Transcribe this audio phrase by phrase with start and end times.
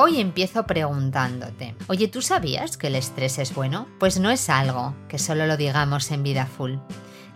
[0.00, 3.88] Hoy empiezo preguntándote, oye, ¿tú sabías que el estrés es bueno?
[3.98, 6.74] Pues no es algo que solo lo digamos en vida full.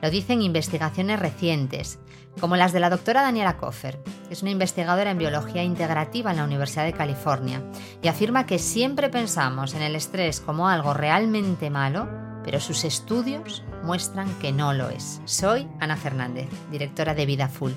[0.01, 1.98] Lo dicen investigaciones recientes,
[2.38, 3.98] como las de la doctora Daniela Koffer,
[4.29, 7.64] que es una investigadora en biología integrativa en la Universidad de California,
[8.01, 12.09] y afirma que siempre pensamos en el estrés como algo realmente malo,
[12.45, 15.21] pero sus estudios muestran que no lo es.
[15.25, 17.73] Soy Ana Fernández, directora de Vida Full.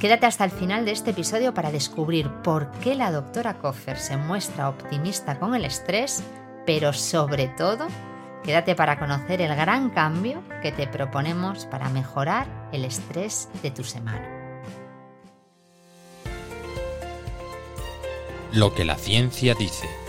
[0.00, 4.16] Quédate hasta el final de este episodio para descubrir por qué la doctora Koffer se
[4.16, 6.22] muestra optimista con el estrés,
[6.66, 7.88] pero sobre todo
[8.46, 13.82] Quédate para conocer el gran cambio que te proponemos para mejorar el estrés de tu
[13.82, 14.62] semana.
[18.52, 20.05] Lo que la ciencia dice.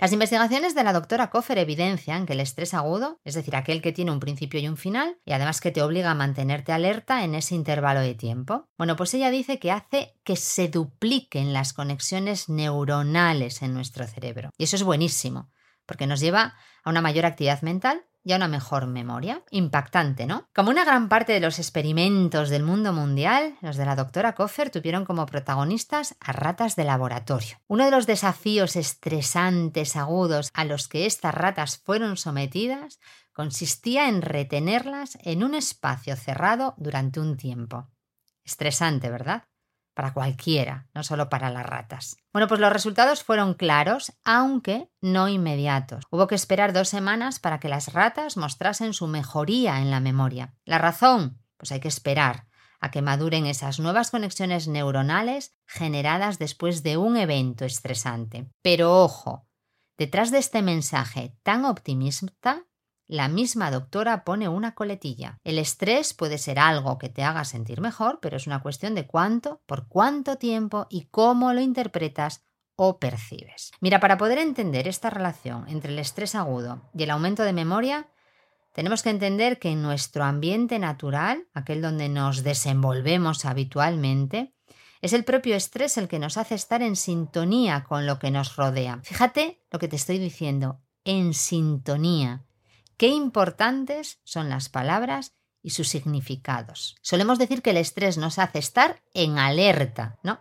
[0.00, 3.92] Las investigaciones de la doctora Koffer evidencian que el estrés agudo, es decir, aquel que
[3.92, 7.34] tiene un principio y un final, y además que te obliga a mantenerte alerta en
[7.34, 12.48] ese intervalo de tiempo, bueno, pues ella dice que hace que se dupliquen las conexiones
[12.48, 14.48] neuronales en nuestro cerebro.
[14.56, 15.50] Y eso es buenísimo,
[15.84, 19.42] porque nos lleva a una mayor actividad mental y a una mejor memoria.
[19.50, 20.48] Impactante, ¿no?
[20.54, 24.70] Como una gran parte de los experimentos del mundo mundial, los de la doctora Koffer
[24.70, 27.58] tuvieron como protagonistas a ratas de laboratorio.
[27.66, 33.00] Uno de los desafíos estresantes agudos a los que estas ratas fueron sometidas
[33.32, 37.88] consistía en retenerlas en un espacio cerrado durante un tiempo.
[38.44, 39.44] Estresante, ¿verdad?
[39.94, 42.16] Para cualquiera, no solo para las ratas.
[42.32, 46.04] Bueno, pues los resultados fueron claros, aunque no inmediatos.
[46.10, 50.54] Hubo que esperar dos semanas para que las ratas mostrasen su mejoría en la memoria.
[50.64, 51.42] ¿La razón?
[51.56, 52.46] Pues hay que esperar
[52.80, 58.50] a que maduren esas nuevas conexiones neuronales generadas después de un evento estresante.
[58.62, 59.46] Pero ojo,
[59.98, 62.64] detrás de este mensaje tan optimista
[63.10, 65.40] la misma doctora pone una coletilla.
[65.42, 69.06] El estrés puede ser algo que te haga sentir mejor, pero es una cuestión de
[69.06, 72.44] cuánto, por cuánto tiempo y cómo lo interpretas
[72.76, 73.72] o percibes.
[73.80, 78.08] Mira, para poder entender esta relación entre el estrés agudo y el aumento de memoria,
[78.72, 84.54] tenemos que entender que en nuestro ambiente natural, aquel donde nos desenvolvemos habitualmente,
[85.02, 88.54] es el propio estrés el que nos hace estar en sintonía con lo que nos
[88.54, 89.00] rodea.
[89.02, 92.44] Fíjate lo que te estoy diciendo, en sintonía.
[93.00, 96.96] Qué importantes son las palabras y sus significados.
[97.00, 100.40] Solemos decir que el estrés nos hace estar en alerta, ¿no?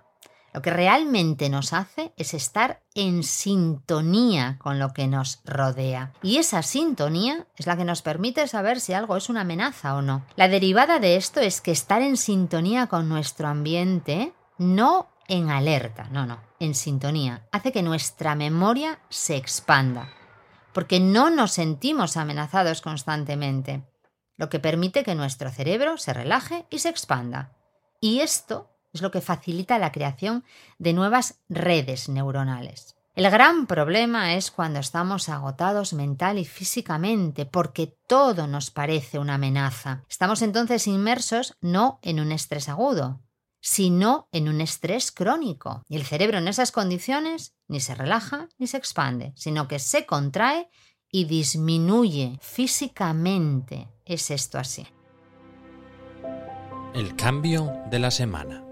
[0.53, 6.11] Lo que realmente nos hace es estar en sintonía con lo que nos rodea.
[6.21, 10.01] Y esa sintonía es la que nos permite saber si algo es una amenaza o
[10.01, 10.25] no.
[10.35, 16.09] La derivada de esto es que estar en sintonía con nuestro ambiente, no en alerta,
[16.11, 20.09] no, no, en sintonía, hace que nuestra memoria se expanda
[20.73, 23.83] porque no nos sentimos amenazados constantemente,
[24.37, 27.57] lo que permite que nuestro cerebro se relaje y se expanda.
[27.99, 30.43] Y esto es lo que facilita la creación
[30.77, 32.95] de nuevas redes neuronales.
[33.15, 39.35] El gran problema es cuando estamos agotados mental y físicamente, porque todo nos parece una
[39.35, 40.05] amenaza.
[40.09, 43.19] Estamos entonces inmersos no en un estrés agudo,
[43.61, 45.83] sino en un estrés crónico.
[45.87, 50.05] Y el cerebro en esas condiciones ni se relaja ni se expande, sino que se
[50.05, 50.69] contrae
[51.11, 53.89] y disminuye físicamente.
[54.05, 54.87] Es esto así.
[56.93, 58.63] El cambio de la semana.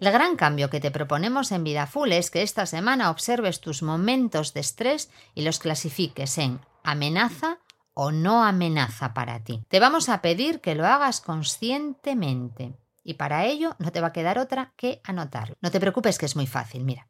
[0.00, 3.82] El gran cambio que te proponemos en Vida Full es que esta semana observes tus
[3.82, 7.58] momentos de estrés y los clasifiques en amenaza
[7.94, 9.64] o no amenaza para ti.
[9.68, 12.78] Te vamos a pedir que lo hagas conscientemente.
[13.08, 15.56] Y para ello no te va a quedar otra que anotarlo.
[15.62, 17.08] No te preocupes que es muy fácil, mira.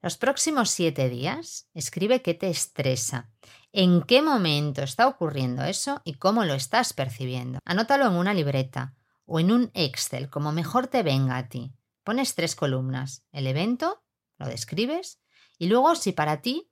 [0.00, 3.30] Los próximos siete días escribe qué te estresa,
[3.70, 7.58] en qué momento está ocurriendo eso y cómo lo estás percibiendo.
[7.66, 8.94] Anótalo en una libreta
[9.26, 11.74] o en un Excel, como mejor te venga a ti.
[12.04, 13.22] Pones tres columnas.
[13.30, 14.02] El evento,
[14.38, 15.20] lo describes,
[15.58, 16.70] y luego si para ti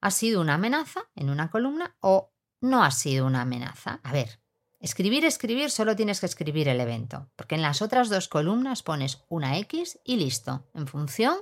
[0.00, 3.98] ha sido una amenaza en una columna o no ha sido una amenaza.
[4.04, 4.41] A ver,
[4.82, 9.22] Escribir, escribir, solo tienes que escribir el evento, porque en las otras dos columnas pones
[9.28, 11.36] una X y listo, en función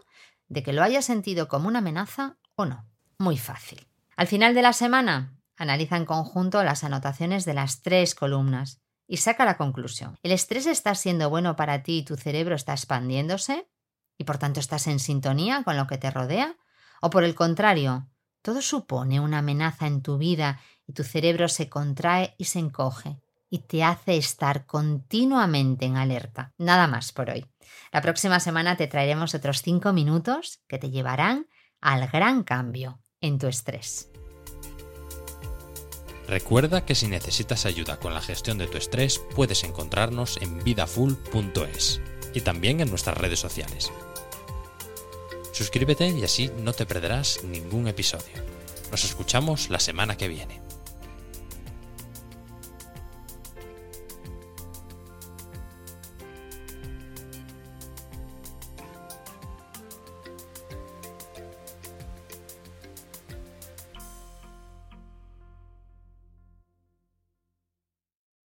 [0.49, 2.87] de que lo hayas sentido como una amenaza o no.
[3.17, 3.89] Muy fácil.
[4.15, 9.17] Al final de la semana, analiza en conjunto las anotaciones de las tres columnas y
[9.17, 10.19] saca la conclusión.
[10.23, 13.67] ¿El estrés está siendo bueno para ti y tu cerebro está expandiéndose?
[14.19, 16.57] ¿Y por tanto estás en sintonía con lo que te rodea?
[17.01, 18.07] ¿O por el contrario,
[18.43, 23.17] todo supone una amenaza en tu vida y tu cerebro se contrae y se encoge?
[23.51, 26.55] Y te hace estar continuamente en alerta.
[26.57, 27.45] Nada más por hoy.
[27.93, 31.49] La próxima semana te traeremos otros 5 minutos que te llevarán
[31.81, 34.11] al gran cambio en tu estrés.
[36.29, 42.01] Recuerda que si necesitas ayuda con la gestión de tu estrés, puedes encontrarnos en vidafull.es
[42.33, 43.91] y también en nuestras redes sociales.
[45.53, 48.45] Suscríbete y así no te perderás ningún episodio.
[48.93, 50.70] Nos escuchamos la semana que viene.